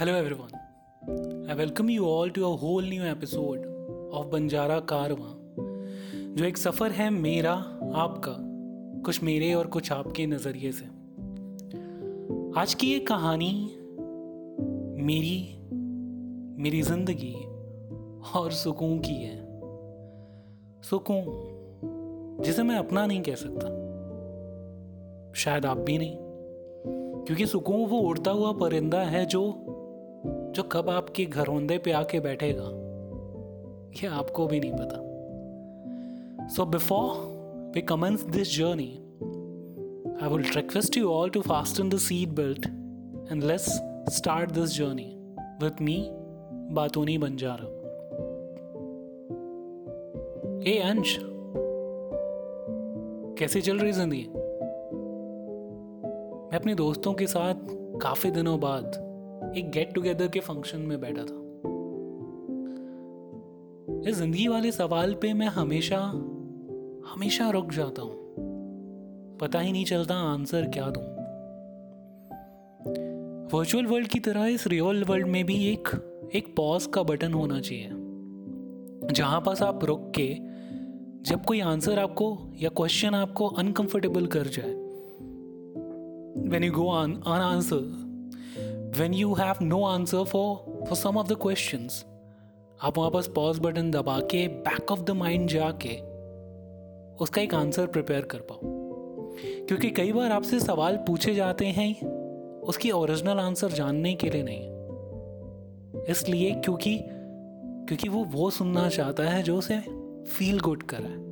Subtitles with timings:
[0.00, 0.50] Hello, everyone.
[1.50, 3.62] I welcome you all to a whole new episode
[4.12, 5.30] of Banjara कारवां
[6.34, 7.52] जो एक सफ़र है मेरा,
[7.94, 8.36] आपका,
[9.02, 10.84] कुछ मेरे और कुछ आपके नज़रिए से।
[12.60, 13.76] आज की ये कहानी
[15.02, 15.58] मेरी
[16.62, 17.34] मेरी ज़िंदगी
[18.38, 19.38] और सुकून की है।
[20.82, 21.24] सुकून,
[22.44, 23.68] जिसे मैं अपना नहीं कह सकता।
[25.32, 26.16] शायद आप भी नहीं,
[27.24, 29.65] क्योंकि सुकून वो उड़ता हुआ परिंदा है जो
[30.56, 32.68] जो कब आपके घरौंदे पे आके बैठेगा,
[33.96, 37.10] ये आपको भी नहीं पता। So before
[37.74, 38.88] we commence this journey
[40.22, 42.66] I will request you all to fasten the seat belt
[43.32, 43.68] and let's
[44.16, 45.12] start this journey
[45.62, 46.08] with me
[46.72, 47.72] Baatuni Banjara
[50.70, 51.18] ए अंश
[53.38, 54.26] कैसी चल रही ज़िंदगी?
[56.46, 57.54] मैं अपने दोस्तों के साथ
[58.02, 59.05] काफ़ी दिनों बाद
[59.54, 61.46] एक गेट टुगेदर के फ़ंक्शन में बैठा था।
[64.10, 65.98] इस ज़िंदगी वाले सवाल पे मैं हमेशा
[67.12, 68.12] हमेशा रुक जाता हूँ।
[69.40, 71.02] पता ही नहीं चलता आंसर क्या दूँ।
[73.58, 75.88] वर्चुअल वर्ल्ड की तरह इस रियल वर्ल्ड में भी एक
[76.34, 77.88] एक पॉज का बटन होना चाहिए।
[79.12, 80.36] जहाँ पास आप रुक के,
[81.22, 84.86] जब कोई आंसर आपको या क्वेश्चन आपको अनकंफर्टेबल कर जाए
[86.36, 88.05] you go on unanswered
[88.96, 90.48] when you have no answer for
[90.88, 91.92] for some of the questions,
[92.82, 95.96] आप वहाँ पास पॉज बटन दबा के बैक ऑफ़ द माइंड जाके,
[97.16, 98.60] उसका एक आंसर प्रिपेयर कर पाओ।
[99.66, 102.02] क्योंकि कई बार आपसे सवाल पूछे जाते हैं,
[102.60, 104.76] उसकी ओरिजिनल आंसर जानने के लिए नहीं
[106.04, 106.98] इसलिए क्योंकि
[107.88, 109.78] क्योंकि वो वो सुनना चाहता है जो उसे
[110.24, 111.26] फील गुड कराए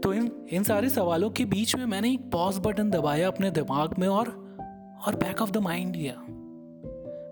[0.00, 3.94] तो इन इन सारे सवालों के बीच में मैंने एक पॉज बटन दबाया अपने दिमाग
[3.98, 4.28] में और
[5.06, 6.29] और बैक ऑफ़ द माइंड लिया।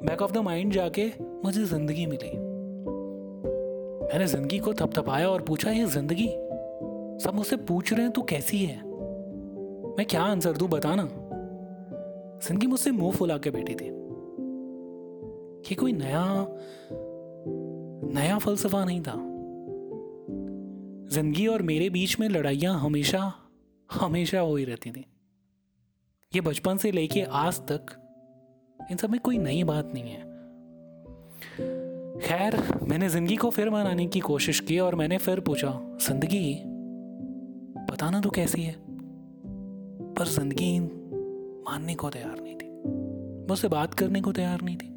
[0.04, 1.12] बैक ऑफ़ द माइंड जाके
[1.44, 2.30] मुझे ज़िंदगी मिली।
[4.06, 6.28] मैंने ज़िंदगी को थपथपाया और पूछा, ये ज़िंदगी?
[7.24, 8.76] सब मुझसे पूछ रहे हैं, तू कैसी है?
[9.98, 11.08] मैं क्या आंसर दू बताना
[12.48, 13.90] ज़िंदगी मुझसे मुँह फुला के बैठी थी।
[15.68, 16.46] कि कोई नया
[18.14, 19.14] नया फलसफा नहीं था।
[21.14, 23.32] ज़िंदगी और मेरे बीच में लड़ाइयाँ हमेशा
[23.92, 25.04] हमेशा हो ही रहती थी।
[26.34, 28.07] ये बचपन से लेके आज तक
[28.90, 30.26] इन सब में कोई नई बात नहीं है।
[32.20, 36.54] खैर, मैंने ज़िंदगी को फिर मनाने की कोशिश की और मैंने फिर पूछा, ज़िंदगी
[37.90, 38.74] बताना तो कैसी है?
[40.14, 42.68] पर ज़िंदगी मानने को तैयार नहीं थी।
[43.48, 44.88] मुझसे बात करने को तैयार नहीं थी।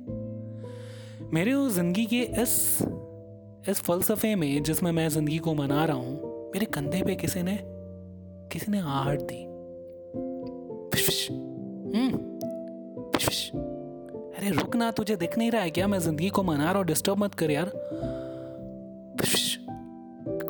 [1.33, 2.77] मेरे उस ज़िंदगी के इस
[3.69, 7.59] इस फलसफे में जिसमें मैं ज़िंदगी को मना रहा हूँ, मेरे कंधे पे किसी ने
[8.51, 9.43] किसी ने आहट दी।
[11.93, 12.11] हम्म
[14.37, 15.87] अरे रुक ना, तुझे दिख नहीं रहा है क्या?
[15.87, 17.71] मैं ज़िंदगी को मना रहा हूँ डिस्टर्ब मत कर यार।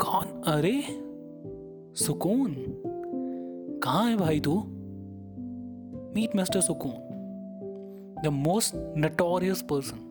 [0.02, 0.42] कौन?
[0.48, 0.82] अरे,
[1.96, 2.56] सुकून।
[3.84, 4.54] कहाँ है भाई तू?
[6.16, 6.94] Meet mister Sukoon.
[8.24, 10.08] The most notorious person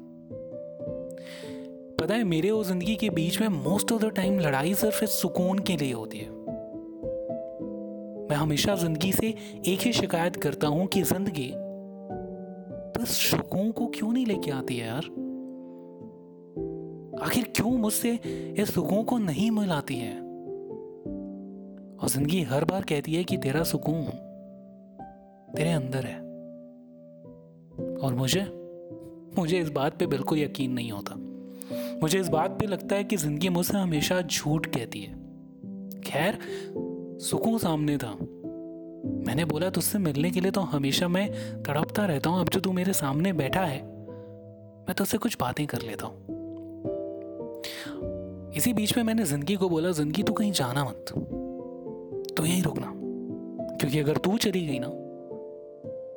[2.00, 5.10] पता है, मेरे और ज़िंदगी के बीच में मोस्ट ऑफ़ द टाइम लड़ाई सिर्फ़ इस
[5.10, 6.28] सुकून के लिए होती है।
[8.30, 9.34] मैं हमेशा ज़िंदगी से
[9.66, 11.52] एक ही शिकायत करता हूँ कि ज़िंदगी
[13.00, 15.04] बस सुकून को क्यों नहीं लेके आती है यार?
[17.22, 18.14] आखिर क्यों मुझसे
[18.58, 20.20] इस सुकून को नहीं मिलाती है?
[21.96, 24.04] और ज़िंदगी हर बार कहती है कि तेरा सुकून
[25.56, 26.18] तेरे अंदर है।
[27.96, 28.40] और मुझे
[29.38, 31.14] मुझे इस बात पे बिल्कुल यकीन नहीं होता।
[32.02, 35.14] मुझे इस बात पे लगता है कि ज़िंदगी मुझसे हमेशा झूठ कहती है।
[36.00, 36.38] खैर,
[37.20, 38.39] सुकून सामने था।
[39.04, 41.30] मैंने बोला, तुझसे मिलने के लिए तो हमेशा मैं
[41.62, 45.82] तड़पता रहता हूँ। अब जो तू मेरे सामने बैठा है, मैं तुझसे कुछ बातें कर
[45.82, 46.38] लेता हूँ।
[48.56, 51.12] इसी बीच में मैंने ज़िंदगी को बोला, ज़िंदगी, तू कहीं जाना मत।
[52.36, 52.92] तो यहीं रुकना।
[53.76, 54.88] क्योंकि अगर तू चली गई ना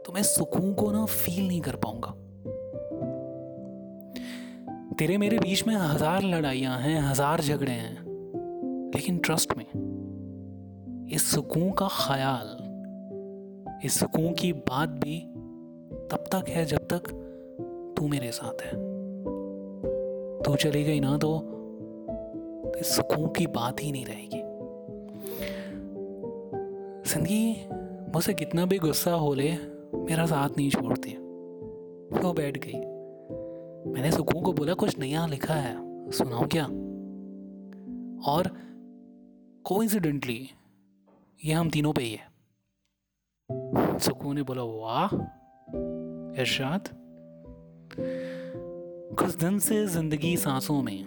[0.05, 2.11] तो मैं सुकून को ना फील नहीं कर पाऊँगा।
[4.99, 7.95] तेरे मेरे बीच में हज़ार लड़ाइयाँ हैं, हज़ार झगड़े हैं,
[8.95, 9.65] लेकिन ट्रस्ट में
[11.11, 12.57] इस सुकून का ख्याल
[13.83, 15.19] इस सुकून की बात भी
[16.11, 17.09] तब तक है जब तक
[17.97, 18.71] तू मेरे साथ है।
[20.43, 21.31] तू चली गई ना तो
[22.79, 24.41] इस सुकून की बात ही नहीं रहेगी।
[27.11, 27.67] ज़िंदगी
[28.13, 29.51] मुझसे कितना भी गुस्सा हो ले,
[29.95, 31.13] मेरा साथ नहीं छोड़ती।
[32.23, 32.79] वो बैठ गई।
[33.91, 36.65] मैंने सुकून को बोला, कुछ नया लिखा है सुनाओ क्या?
[38.31, 38.47] और
[39.63, 40.49] कोइंसिडेंटली
[41.45, 42.32] ये हम तीनों पे ही है।
[43.99, 45.15] सुकून ने बोला, वाह,
[46.41, 46.89] इरशाद।
[49.15, 51.03] कुछ दिन से ज़िंदगी सांसों में,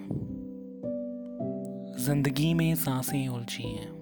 [1.98, 3.96] ज़िंदगी में साँसें उलझी हैं।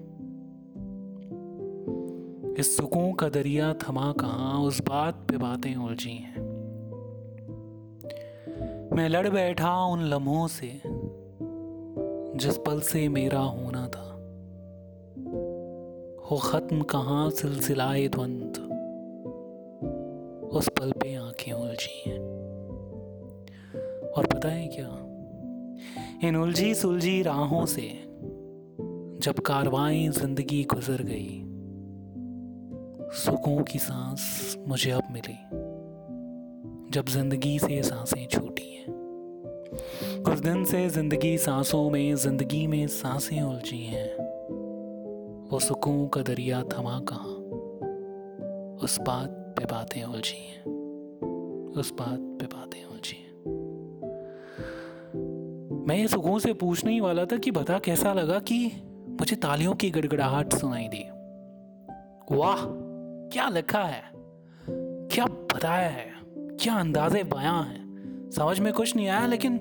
[2.59, 6.41] इस सुकून का दरिया थमा कहाँ, उस बात पे बातें उलझी हैं।
[8.95, 10.81] मैं लड़ बैठा उन लम्हों से,
[12.37, 14.11] जिस पल से मेरा होना था।
[16.31, 18.64] हो खत्म कहाँ, सिलसिलाए द्वंद।
[20.51, 22.19] उस पल पे आँखें उलझी हैं।
[24.11, 25.01] और पता है क्या?
[26.27, 27.89] इन उलझी सुलझी राहों से
[29.21, 31.41] जब कारवाएँ ज़िंदगी गुजर गई
[33.13, 35.37] सुकून की सांस मुझे अब मिली,
[36.91, 38.85] जब ज़िंदगी से साँसें छूटी हैं।
[40.25, 44.13] कुछ दिन से ज़िंदगी सांसों में, ज़िंदगी में साँसें उलझी हैं।
[45.51, 47.35] वो सुकून का दरिया थमा कहाँ?
[48.83, 50.63] उस बात पे बातें उलझी हैं।
[51.77, 53.35] उस बात पे बातें उलझी हैं।
[55.87, 58.71] मैं ये सुकून से पूछने ही वाला था कि बता कैसा लगा कि
[59.07, 61.03] मुझे तालियों की गड़गड़ाहट सुनाई दी।
[62.35, 62.57] वाह,
[63.29, 64.03] क्या लिखा है?
[65.07, 66.11] क्या बताया है?
[66.37, 67.85] क्या अंदाजे बयां है?
[68.31, 69.55] समझ में कुछ नहीं आया, लेकिन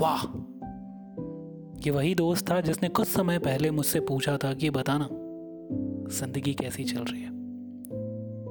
[0.00, 0.22] वाह।
[1.86, 5.08] ये वही दोस्त था जिसने कुछ समय पहले मुझसे पूछा था कि बताना,
[6.10, 7.41] ज़िंदगी कैसी चल रही है?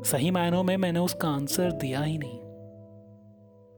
[0.06, 2.40] सही मायनों में मैंने उसका आंसर दिया ही नहीं।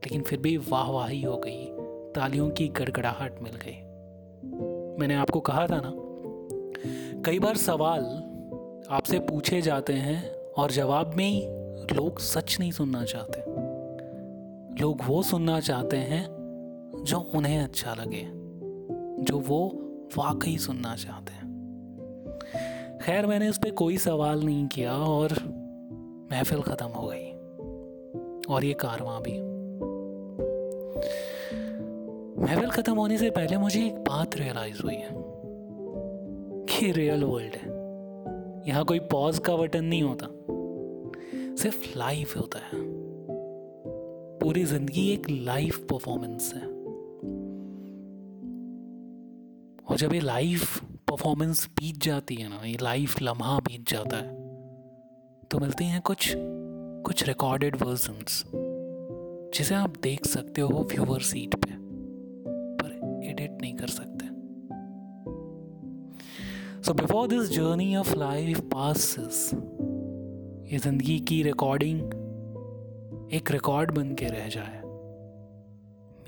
[0.04, 1.66] लेकिन फिर भी वाह वाही हो गई,
[2.12, 3.80] तालियों की गड़गड़ाहट मिल गई।
[5.00, 5.92] मैंने आपको कहा था ना,
[7.22, 8.04] कई बार सवाल
[8.90, 11.40] आपसे पूछे जाते हैं और जवाब में ही
[11.96, 13.40] लोग सच नहीं सुनना चाहते।
[14.82, 16.26] लोग वो सुनना चाहते हैं
[17.04, 18.30] जो उन्हें अच्छा लगे,
[19.24, 19.68] जो वो
[20.16, 21.44] वाकई सुनना चाहते हैं।
[23.02, 25.63] खैर, मैंने उस पर कोई सवाल नहीं किया और
[26.32, 27.30] महफिल ख़त्म हो गई।
[28.54, 29.38] और ये कारवां भी।
[32.42, 35.08] महफिल ख़त्म होने से पहले मुझे एक बात रियलाइज़ हुई है
[36.68, 37.72] कि रियल वर्ल्ड है।
[38.68, 40.26] यहाँ कोई पॉज का बटन नहीं होता।
[41.62, 42.82] सिर्फ़ लाइफ होता है।
[44.38, 46.62] पूरी ज़िंदगी एक लाइव परफॉर्मेंस है।
[49.90, 50.60] और जब ये लाइव
[51.08, 54.43] परफॉर्मेंस बीत जाती है ना, ये लाइव लम्हा बीत जाता है
[55.54, 56.34] तो मिलते हैं कुछ
[57.06, 58.44] कुछ रिकॉर्डेड वर्जन्स
[59.54, 61.74] जिसे आप देख सकते हो व्यूअर सीट पे,
[62.80, 64.26] पर एडिट नहीं कर सकते।
[66.82, 69.54] So before this journey of life passes
[70.72, 72.00] ये ज़िंदगी की रिकॉर्डिंग
[73.32, 74.82] एक रिकॉर्ड बन के रह जाए।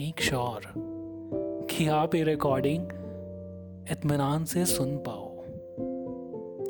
[0.00, 0.72] मेक श्योर sure
[1.70, 2.82] कि आप ये रिकॉर्डिंग
[3.90, 5.28] इतमान से सुन पाओ,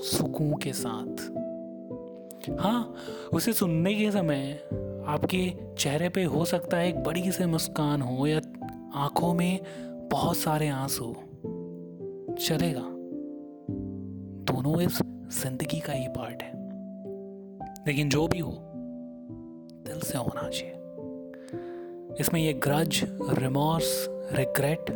[0.03, 1.36] सुकून के साथ।
[2.50, 2.94] हाँ
[3.32, 4.69] उसे सुनने के समय
[5.06, 8.40] आपके चेहरे पे हो सकता है एक बड़ी से मुस्कान हो या
[8.94, 9.60] आँखों में
[10.12, 11.14] बहुत सारे आँसू।
[12.34, 12.84] चलेगा।
[14.52, 14.98] दोनों इस
[15.43, 16.50] ज़िंदगी का ही पार्ट है।
[17.87, 18.52] लेकिन जो भी हो,
[19.87, 20.72] दिल से होना चाहिए।
[22.20, 23.00] इसमें ये ग्रज
[23.38, 24.87] रिमोर्स रिग्रेट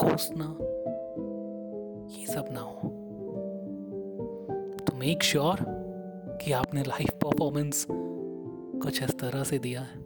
[0.00, 0.56] कोसना,
[2.20, 2.88] ये सब ना हो।
[4.86, 5.77] तो मेक श्योर sure
[6.42, 7.86] कि आपने लाइव परफॉर्मेंस
[8.82, 9.96] कुछ इस तरह से दिया है।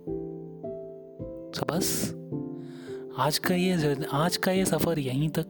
[1.50, 2.14] तो बस,
[3.18, 5.46] आज का ये आज का ये सफ़र यहीं तक,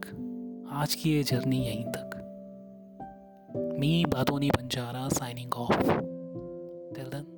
[0.73, 2.09] आज की ये जर्नी यहीं तक।
[3.79, 5.77] मी बातों नहीं बन जा रहा साइनिंग ऑफ़
[6.95, 7.32] टिल देन